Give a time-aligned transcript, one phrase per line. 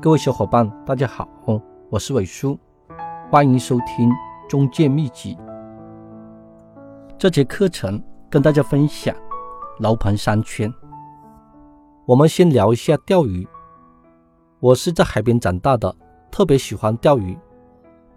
[0.00, 1.28] 各位小伙伴，大家好，
[1.90, 2.56] 我是伟叔，
[3.32, 4.08] 欢迎收听
[4.48, 5.36] 中介秘籍。
[7.18, 8.00] 这节课程
[8.30, 9.12] 跟大家分享
[9.80, 10.72] 楼盘商圈。
[12.06, 13.46] 我们先聊一下钓鱼。
[14.60, 15.92] 我是在海边长大的，
[16.30, 17.36] 特别喜欢钓鱼。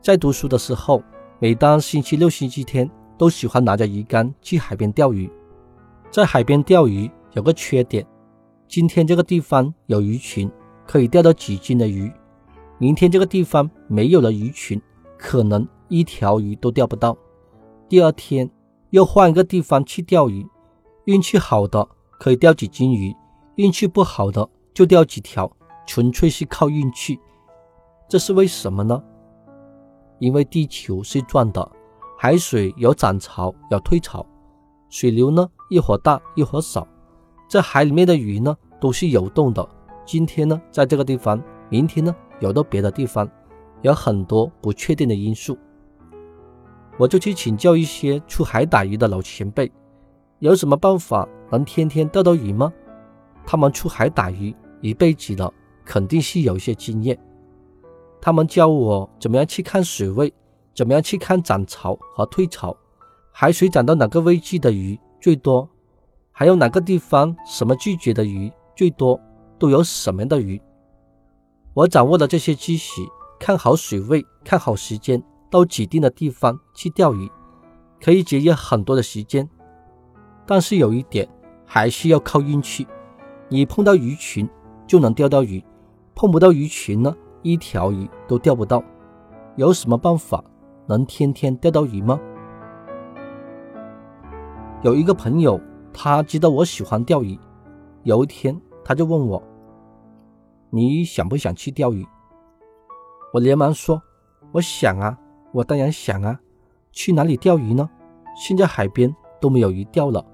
[0.04, 1.02] 在读书的时候，
[1.40, 2.88] 每当星期六、星期天，
[3.18, 5.28] 都喜欢拿着鱼竿去海边钓鱼。
[6.12, 8.06] 在海边钓鱼有个缺点。
[8.68, 10.50] 今天这个地方有鱼群，
[10.86, 12.12] 可以钓到几斤的鱼。
[12.78, 14.82] 明天这个地方没有了鱼群，
[15.18, 17.16] 可能一条鱼都钓不到。
[17.88, 18.50] 第二天
[18.90, 20.46] 又换一个地方去钓鱼，
[21.06, 21.88] 运气好的
[22.20, 23.16] 可以钓几斤鱼，
[23.56, 25.52] 运气不好的就钓几条，
[25.86, 27.20] 纯粹是靠运气。
[28.10, 29.02] 这是为什么呢？
[30.20, 31.72] 因为地球是转的，
[32.18, 34.26] 海水有涨潮有退潮，
[34.90, 36.88] 水流呢一会儿大一会儿少。
[37.50, 39.68] 在海里面的鱼呢，都是游动的。
[40.06, 43.30] 今天呢，在这个地方，明天呢，游到别的地方，
[43.82, 45.58] 有很多不确定的因素。
[46.98, 49.72] 我就去请教一些出海打鱼的老前辈，
[50.40, 52.72] 有什么办法能天天钓到鱼吗？
[53.46, 55.52] 他们出海打鱼一辈子了，
[55.86, 57.18] 肯定是有一些经验。
[58.20, 60.32] 他们教我怎么样去看水位，
[60.76, 62.76] 怎么样去看涨潮和退潮，
[63.32, 65.68] 海水涨到哪个位置的鱼最多。
[66.32, 69.20] 还有哪个地方什么季节的鱼最多，
[69.62, 70.60] 都有什么样的鱼？
[71.76, 73.00] 我掌握了这些知识，
[73.40, 77.30] 看好水位，看好时间，到指定的地方去钓鱼，
[78.04, 79.48] 可以节约很多的时间。
[80.48, 81.30] 但是有一点，
[81.64, 82.88] 还是要靠运气。
[83.50, 84.50] 你碰到鱼群
[84.88, 85.64] 就能钓到鱼，
[86.16, 88.84] 碰不到鱼群呢，一条鱼都钓不到。
[89.58, 90.44] 有什么办法
[90.88, 92.20] 能天天钓到鱼吗？
[94.82, 95.62] 有一个朋友。
[95.94, 97.38] 他知道我喜欢钓鱼，
[98.04, 99.44] 有一天他就问我
[100.72, 102.04] ：“你想不想去钓鱼？”
[103.34, 104.02] 我连忙说
[104.52, 105.18] ：“我想啊，
[105.52, 106.40] 我当然想啊。
[106.92, 107.90] 去哪里钓鱼呢？
[108.36, 110.26] 现在海边都没有鱼钓了，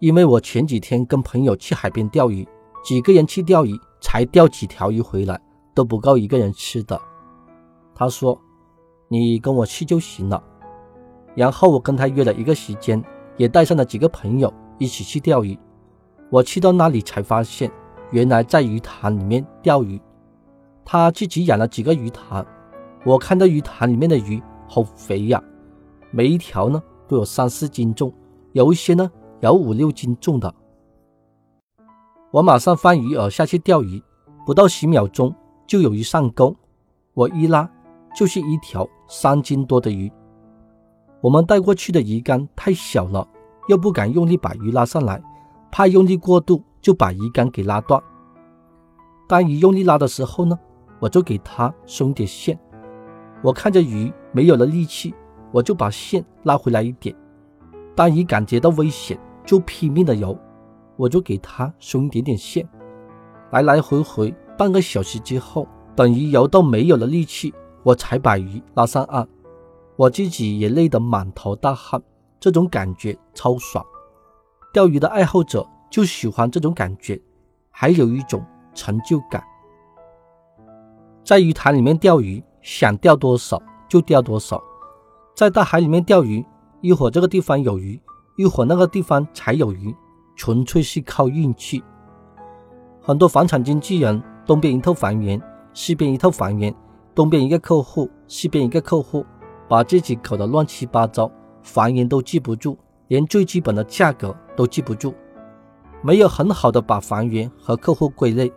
[0.00, 2.46] 因为我前几天跟朋友去海边钓鱼，
[2.84, 5.40] 几个人去钓鱼才钓几条鱼回来，
[5.74, 7.00] 都不够一个人吃的。”
[7.94, 8.38] 他说
[9.08, 10.42] ：“你跟我去就行了。”
[11.34, 13.02] 然后我跟他约了一个时间，
[13.36, 14.52] 也带上了几个朋友。
[14.78, 15.58] 一起去钓鱼，
[16.30, 17.68] 我去到那里才发现，
[18.10, 20.00] 原来在鱼塘里面钓鱼。
[20.84, 22.46] 他自己养了几个鱼塘，
[23.04, 25.42] 我看到鱼塘里面的鱼好肥呀，
[26.10, 28.12] 每一条呢都有三四斤重，
[28.52, 29.10] 有一些呢
[29.40, 30.54] 有五六斤重的。
[32.30, 34.02] 我马上放鱼饵下去钓鱼，
[34.46, 35.34] 不到十秒钟
[35.66, 36.56] 就有鱼上钩，
[37.14, 37.70] 我一拉
[38.14, 40.10] 就是一条三斤多的鱼。
[41.20, 43.26] 我们带过去的鱼竿太小了。
[43.68, 45.22] 又不敢用力把鱼拉上来，
[45.70, 48.02] 怕用力过度就把鱼竿给拉断。
[49.28, 50.58] 当鱼用力拉的时候呢，
[51.00, 52.58] 我就给它松点线。
[53.42, 55.14] 我看着鱼没有了力气，
[55.52, 57.14] 我就把线拉回来一点。
[57.94, 60.38] 当鱼感觉到危险，就拼命的游，
[60.96, 62.68] 我就给它松一点点线。
[63.50, 69.26] 来来回回半个小时之后，等鱼游到没有了力气，我才把鱼拉上岸。
[69.96, 72.00] 我自己也累得满头大汗。
[72.40, 73.84] 这种感觉超爽，
[74.72, 77.20] 钓鱼的爱好者就喜欢这种感觉，
[77.70, 78.44] 还有一种
[78.74, 79.42] 成就感。
[81.24, 84.58] 在鱼塘里面钓鱼，想钓多少就钓多少；
[85.34, 86.44] 在大海里面钓鱼，
[86.80, 88.00] 一会儿这个地方有鱼，
[88.36, 89.94] 一会儿那个地方才有鱼，
[90.36, 91.82] 纯粹是靠运气。
[93.00, 95.40] 很多房产经纪人东边一套房源，
[95.72, 96.74] 西边一套房源，
[97.14, 99.24] 东边一个客户，西边一个客户，
[99.68, 101.30] 把自己搞得乱七八糟。
[101.62, 102.78] 房源都记不住，
[103.08, 105.14] 连最基本的价格都记不住，
[106.02, 108.52] 没有很好的把房源和客户归类。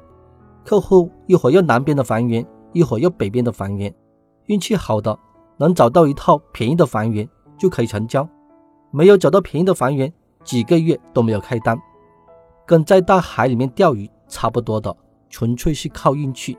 [0.63, 3.93] 客户一会儿要南边的房源，一会儿要北边的房源，
[4.45, 5.17] 运气好的
[5.57, 8.27] 能找到一套便宜的房源就可以成交，
[8.91, 10.11] 没有找到便宜的房源，
[10.43, 11.77] 几个月都没有开单，
[12.65, 14.95] 跟在大海里面钓鱼差不多的，
[15.29, 16.57] 纯粹是靠运气。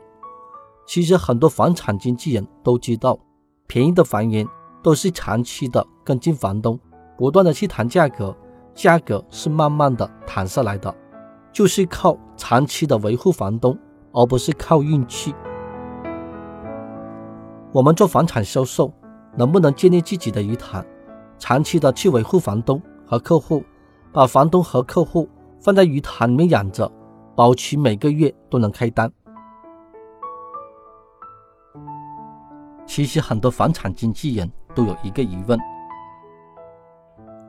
[0.86, 3.18] 其实很多房产经纪人都知道，
[3.66, 4.46] 便宜的房源。
[4.84, 6.76] 都是长期的跟进房东，
[7.16, 8.36] 不断的去谈价格，
[8.74, 10.94] 价格是慢慢的谈下来的，
[11.52, 13.78] 就是靠长期的维护房东，
[14.12, 15.34] 而不是靠运气。
[17.72, 18.92] 我们做房产销售，
[19.36, 20.84] 能不能建立自己的鱼塘，
[21.38, 23.62] 长期的去维护房东和客户，
[24.12, 25.28] 把房东和客户
[25.60, 26.90] 放在鱼塘里面养着，
[27.34, 29.10] 保持每个月都能开单。
[32.84, 35.58] 其实很多房产经纪人都有一个疑问：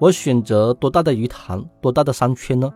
[0.04, 2.70] 我选择多大的鱼塘、多大的商圈呢？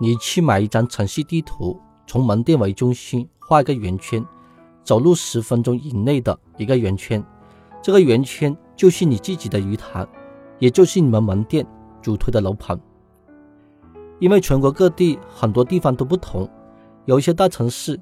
[0.00, 4.26] 你去买一张城市地图，从门店为中心画一个圆圈，
[4.82, 7.24] 走路十分钟以内的一个圆圈，
[7.80, 10.04] 这个圆圈就是你自己的鱼塘，
[10.58, 11.64] 也就是你们门店
[12.02, 12.76] 主推的楼盘。
[14.18, 16.50] 因为全国各地很多地方都不同，
[17.04, 18.00] 有一些大城市，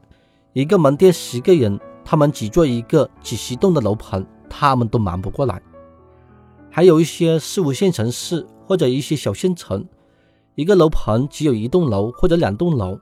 [0.54, 5.60] 一个门店十个人，他们只做一个几十栋的楼盘，他们都忙不过来。
[6.76, 9.86] 还有一些四五线城市或者一些小县城，
[10.56, 12.98] 一个楼盘只有一栋楼或者两栋楼，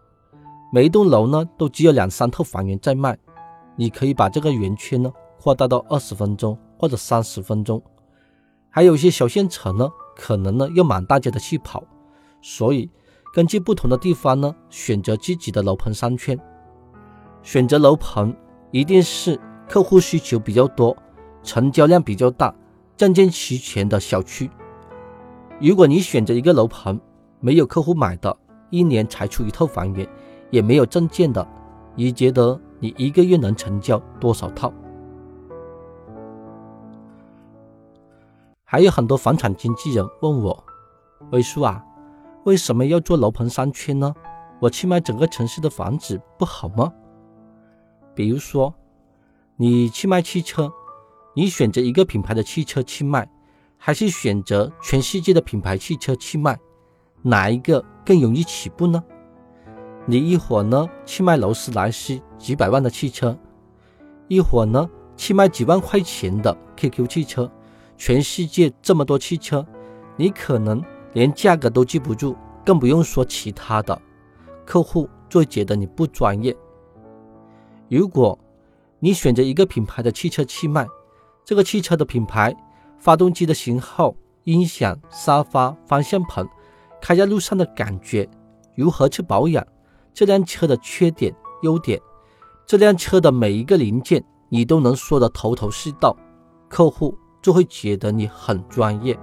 [0.70, 3.18] 每一栋楼呢都只有两三套房源在卖。
[3.74, 5.10] 你可以把这个圆圈呢
[5.40, 7.82] 扩大到二十分钟或者三十分钟。
[8.68, 11.82] 还有一些小县城呢，可能呢要满大街的去跑，
[12.42, 12.90] 所以
[13.32, 16.38] 根据不同的地方呢，选择自己的楼盘商圈。
[17.42, 18.36] 选择楼盘
[18.70, 20.94] 一定是客户需求比较多，
[21.42, 22.54] 成交量比较大。
[23.02, 24.48] 证件齐全的小区，
[25.60, 26.96] 如果你选择一个楼盘
[27.40, 28.36] 没有客户买的，
[28.70, 30.08] 一年才出一套房源，
[30.50, 31.44] 也没有证件的，
[31.96, 34.72] 你觉得你一个月能成交多少套？
[38.62, 40.64] 还有很多房产经纪人问我，
[41.32, 41.84] 魏叔啊，
[42.44, 44.14] 为什么要做楼盘商圈呢？
[44.60, 46.92] 我去卖整个城市的房子不好吗？
[48.14, 48.72] 比如说，
[49.56, 50.72] 你去卖汽车。
[51.34, 53.28] 你选择一个品牌的汽车去卖，
[53.78, 56.58] 还是选择全世界的品牌汽车去卖，
[57.22, 59.02] 哪一个更容易起步呢？
[60.04, 63.38] 你一会儿呢去卖劳斯莱斯几百万的汽车，
[64.28, 67.50] 一会儿呢去卖几万块钱的 QQ 汽车，
[67.96, 69.64] 全世界这么多汽车，
[70.16, 70.82] 你可能
[71.14, 73.98] 连价格都记不住，更不用说其他的，
[74.66, 76.54] 客户就会觉得你不专业。
[77.88, 78.38] 如果
[78.98, 80.86] 你选择一个品牌的汽车去卖，
[81.44, 82.54] 这个汽车的品牌、
[82.98, 86.48] 发动机的型号、音响、沙发、方向盘，
[87.00, 88.28] 开在路上的感觉，
[88.76, 89.66] 如何去保养？
[90.14, 92.00] 这辆车的缺点、优点，
[92.66, 96.16] 这辆车的每一个零件，你都能说得头头是道，
[96.68, 99.18] 客户就会觉得你很专业。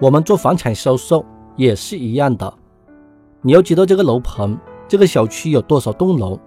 [0.00, 1.24] 我们做房产销售
[1.56, 2.52] 也是一样的，
[3.40, 4.56] 你要知道这个楼盘、
[4.86, 6.38] 这个小区有多少栋楼，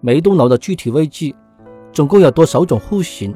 [0.00, 1.34] 每一栋楼的具体位置。
[1.96, 3.34] 总共有多少种户型？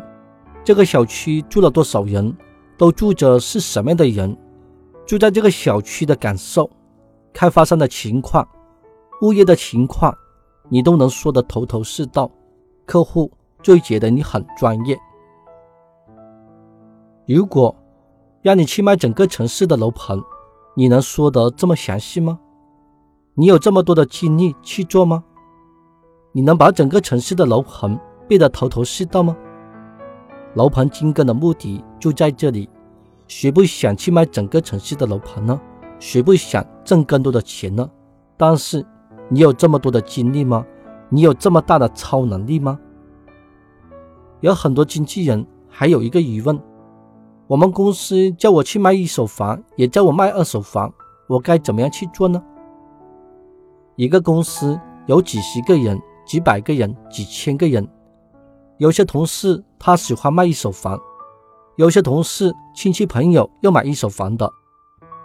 [0.63, 2.37] 这个小区住了多少人？
[2.77, 4.37] 都住着是什么样的人？
[5.07, 6.69] 住在这个小区的感受、
[7.33, 8.47] 开发商的情况、
[9.23, 10.15] 物业的情况，
[10.69, 12.31] 你都能说得头头是道，
[12.85, 14.95] 客户就会觉得你很专业。
[17.27, 17.75] 如果
[18.43, 20.21] 让你去卖整个城市的楼盘，
[20.75, 22.39] 你能说得这么详细吗？
[23.33, 25.25] 你有这么多的精力去做吗？
[26.33, 27.99] 你能把整个城市的楼盘？
[28.31, 29.37] 变得头头是道吗？
[30.55, 32.71] 楼盘精耕的目的就在这里。
[33.27, 35.61] 谁不想去卖整个城市的楼盘呢？
[35.99, 37.91] 谁不想挣更多的钱呢？
[38.37, 38.87] 但是
[39.29, 40.65] 你有这么多的精力吗？
[41.09, 42.79] 你有这么大的超能力吗？
[44.39, 46.57] 有很多经纪人还有一个疑问：
[47.49, 50.95] 我们公司叫我去卖一手房，也叫我卖二手房，
[51.27, 52.41] 我该怎么样去做呢？
[53.97, 57.85] 一个公司有几十个人、几百个人、几千个人。
[58.81, 60.99] 有些同事他喜欢卖一手房，
[61.77, 64.51] 有些同事亲戚朋友要买一手房的，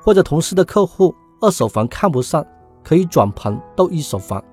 [0.04, 2.46] 或者同事的客户二手房看不上，
[2.84, 4.44] 可以转盘到一手房。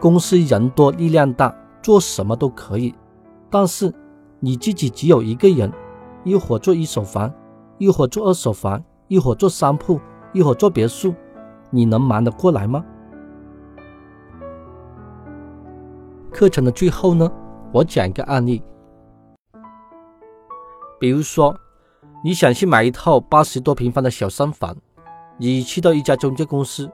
[0.00, 2.92] 公司人多力量大，做什么都可以。
[3.48, 3.94] 但是
[4.40, 5.72] 你自己只有一个人，
[6.24, 7.32] 一会儿做一手房，
[7.78, 10.00] 一会儿做二手房，一会儿做商铺，
[10.32, 11.14] 一会儿做别墅，
[11.70, 12.84] 你能忙得过来吗？
[16.32, 17.30] 课程的最后呢？
[17.72, 18.62] 我讲一个案例，
[21.00, 21.56] 比如说，
[22.22, 24.76] 你想去买一套八十多平方的小三房，
[25.38, 26.90] 你去到一家中介公司，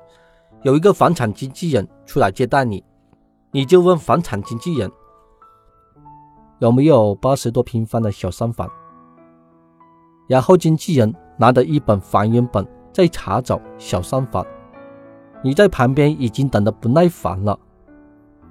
[0.63, 2.85] 有一个房产经纪人出来接待你，
[3.51, 4.89] 你就问房产经纪人
[6.61, 8.71] 有没有八十多平方的小三房，
[10.29, 14.47] 然后经纪人拿着一本房源本在查找小三房，
[15.43, 17.59] 你在旁边已经等得不耐烦了。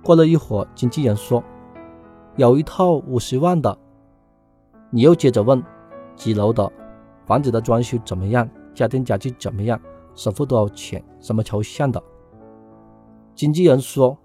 [0.03, 1.41] 过了一会儿，经纪人说。
[2.37, 3.75] 有一套五十万的，
[4.91, 5.61] 你又接着问
[6.15, 6.71] 几楼的，
[7.25, 9.79] 房子的装修怎么样，家电家具怎么样，
[10.13, 12.01] 首付多少钱，什么朝向的？
[13.33, 14.15] 经纪人说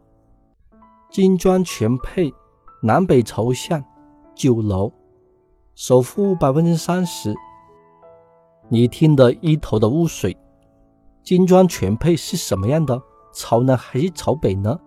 [1.11, 2.31] 精装全配，
[2.83, 3.83] 南北朝向，
[4.35, 4.93] 九楼，
[5.75, 7.35] 首付百分之三十。
[8.69, 10.37] 你听得一头的雾水。
[11.23, 13.01] 精装全配是什么样的？
[13.33, 14.79] 朝南还是朝北呢？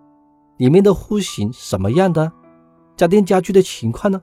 [0.58, 2.30] 里面的户型什么样的？
[2.96, 4.20] 家电家具的情况呢？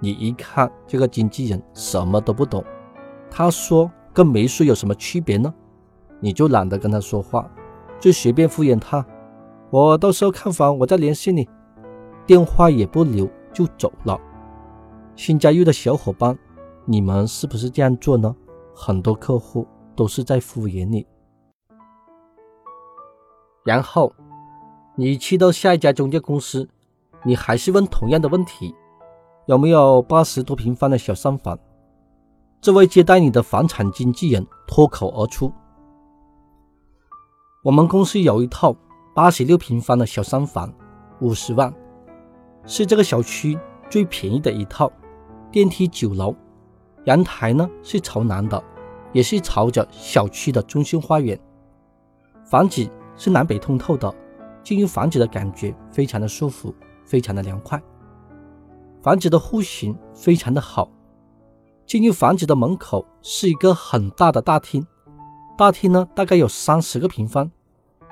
[0.00, 2.64] 你一看这个经纪人什么都不懂，
[3.30, 5.52] 他说跟没说有什么区别呢？
[6.18, 7.50] 你就懒得跟他说话，
[8.00, 9.04] 就随便敷衍他，
[9.70, 11.46] 我到时候看房我再联系你，
[12.26, 14.18] 电话也不留就走了。
[15.14, 16.38] 新加入的小伙伴，
[16.86, 18.34] 你们是不是这样做呢？
[18.74, 21.06] 很多客户都是在敷衍你。
[23.64, 24.12] 然后
[24.96, 26.68] 你去到下一家中介公司，
[27.24, 28.74] 你还是问同样的问题：
[29.46, 31.58] 有没有八十多平方的小三房？
[32.60, 35.52] 这位接待你的房产经纪人脱口而出。
[37.62, 38.74] 我们公司有一套
[39.14, 40.72] 八十六平方的小三房，
[41.20, 41.72] 五十万，
[42.66, 44.90] 是这个小区最便宜的一套。
[45.50, 46.34] 电梯九楼，
[47.04, 48.62] 阳台呢是朝南的，
[49.12, 51.38] 也是朝着小区的中心花园。
[52.44, 54.12] 房子是南北通透的，
[54.64, 56.74] 进入房子的感觉非常的舒服，
[57.04, 57.82] 非常的凉快。
[59.02, 60.90] 房子的户型非常的好，
[61.86, 64.86] 进入房子的门口是一个很大的大厅。
[65.58, 67.50] 大厅呢，大概有三十个平方，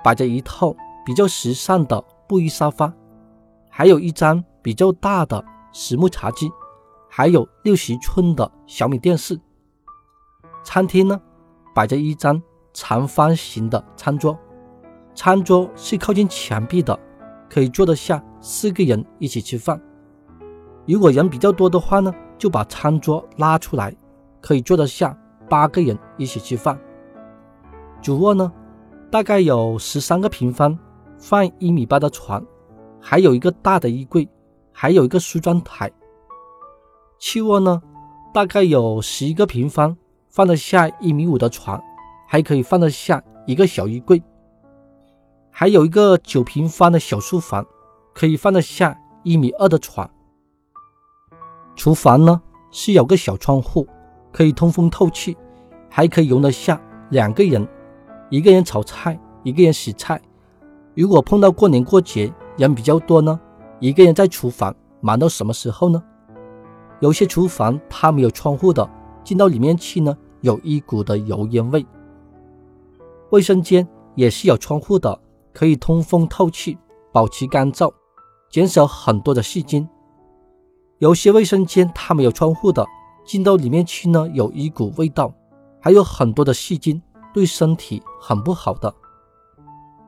[0.03, 0.75] 摆着一套
[1.07, 2.93] 比较时尚的布艺沙发，
[3.69, 5.43] 还有一张比较大的
[5.73, 6.51] 实木茶几，
[7.09, 9.41] 还有六十寸的小米电视。
[10.63, 11.21] 餐厅呢，
[11.75, 12.41] 摆着一张
[12.73, 14.39] 长方形的餐桌，
[15.15, 16.99] 餐桌是靠近墙壁的，
[17.49, 19.81] 可以坐得下四个人一起吃饭。
[20.87, 23.95] 如果人比较多的话呢，就把餐桌拉出来，
[24.41, 25.17] 可以坐得下
[25.49, 26.81] 八个人一起吃饭。
[28.03, 28.51] 主卧呢，
[29.11, 30.77] 大概有十三个平方，
[31.19, 32.45] 放一米八的床，
[32.99, 34.27] 还有一个大的衣柜，
[34.73, 35.93] 还有一个梳妆台。
[37.19, 37.83] 次卧呢，
[38.33, 39.95] 大概有十一个平方，
[40.31, 41.81] 放得下一米五的床，
[42.27, 44.23] 还可以放得下一个小衣柜。
[45.51, 47.67] 还有一个九平方的小书房，
[48.15, 50.09] 可以放得下一米二的床。
[51.77, 52.41] 厨房呢
[52.71, 53.87] 是有个小窗户，
[54.33, 55.37] 可以通风透气，
[55.89, 57.67] 还可以容得下两个人。
[58.29, 60.21] 一个人炒菜，一个人洗菜。
[60.95, 63.41] 如果碰到过年过节人比较多呢，
[63.79, 66.03] 一个人在厨房忙到什么时候呢？
[67.01, 68.89] 有些厨房它没有窗户的，
[69.25, 71.85] 进到里面去呢，有一股的油烟味。
[73.31, 75.19] 卫生间也是有窗户的，
[75.55, 76.77] 可以通风透气，
[77.11, 77.91] 保持干燥，
[78.51, 79.89] 减少很多的细菌。
[80.99, 82.85] 有些卫生间它没有窗户的，
[83.25, 85.33] 进到里面去呢，有一股味道，
[85.81, 87.01] 还有很多的细菌。
[87.33, 88.93] 对身体很不好的。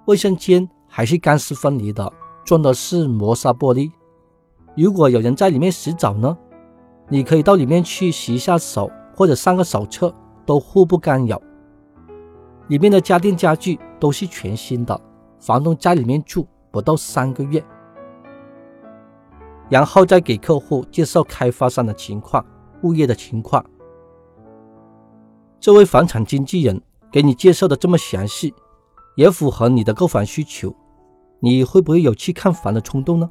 [0.06, 2.12] 卫生间还是干湿分离的，
[2.44, 3.92] 装的是磨砂玻璃。
[4.74, 6.36] 如果有人在里面洗澡呢，
[7.08, 10.12] 你可以到里面去洗一下手或者上个手厕，
[10.44, 11.40] 都互不干扰。
[12.66, 15.00] 里面的家电家具都是全新的，
[15.38, 17.64] 房东在里面住不到三个月，
[19.72, 22.44] 然后再给客户介绍开发商的情况、
[22.82, 23.64] 物业的情况。
[25.58, 26.78] 这位房产经纪人。
[27.12, 28.54] 给你介绍的这么详细，
[29.16, 30.74] 也符合你的购房需求，
[31.40, 33.30] 你会不会有去看房的冲动呢？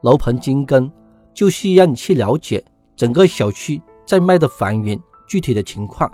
[0.00, 0.90] 楼盘精耕
[1.32, 2.64] 就是让你去了解
[2.96, 6.10] 整个小区在卖的房源具体的情况，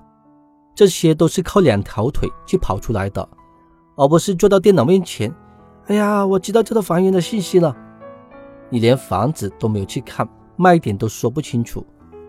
[0.75, 3.27] 这些都是靠两条腿去跑出来的，
[3.97, 5.35] 而不是坐到电脑面前。
[5.87, 7.75] 哎呀，我知道这套房源的信息了，
[8.71, 11.85] 你连房子都没有去看，卖点都说不清楚，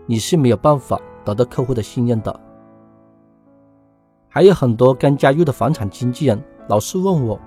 [0.06, 2.40] 你是没有办法得到客户的信任的。
[4.28, 7.38] 还有很多刚加入的房产经纪人老是问我，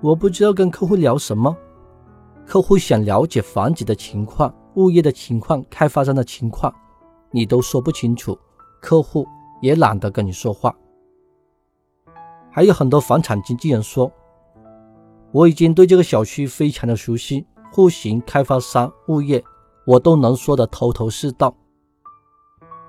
[0.00, 1.54] 我不知道跟客户聊什么。
[2.46, 6.72] 客户想了解房子的情况、物业的情况、开发商的情况，
[7.30, 8.38] 你都说不清楚，
[8.80, 9.26] 客户
[9.60, 10.74] 也懒得跟你说话。
[12.50, 14.10] 还有很多房产经纪人说，
[15.32, 17.44] 我已经对这个小区非常的熟悉，
[17.76, 19.44] 户型、开发商、物业，
[19.84, 21.54] 我都能说得头头是道。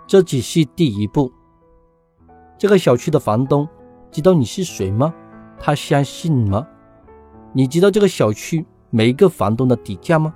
[0.08, 1.29] 这只是第一步。
[2.58, 3.67] 这个小区的房东
[4.10, 5.13] 知道你是谁吗？
[5.60, 6.65] 他相信你吗？
[7.51, 10.34] 你知道这个小区每一个房东的底价吗？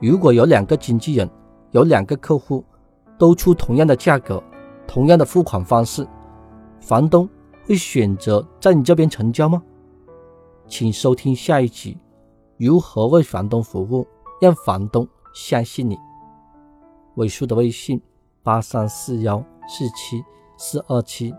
[0.00, 1.30] 如果有两个经纪人，
[1.70, 2.64] 有两个客户
[3.16, 4.42] 都出同样的价格，
[4.84, 6.04] 同样的付款方式，
[6.80, 7.28] 房东
[7.64, 9.62] 会选择在你这边成交吗？
[10.66, 11.96] 请收听下一集，
[12.56, 14.06] 如何为房东服务，
[14.40, 15.98] 让房东相信你。
[17.16, 18.00] 尾数的微信：
[18.42, 20.24] 八三四幺四七。
[20.56, 21.34] 四二七。